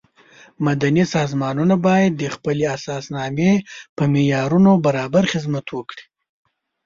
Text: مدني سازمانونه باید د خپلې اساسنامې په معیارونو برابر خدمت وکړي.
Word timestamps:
مدني 0.65 1.03
سازمانونه 1.15 1.75
باید 1.87 2.11
د 2.17 2.23
خپلې 2.35 2.65
اساسنامې 2.77 3.51
په 3.95 4.03
معیارونو 4.13 4.71
برابر 4.85 5.23
خدمت 5.33 5.65
وکړي. 5.71 6.03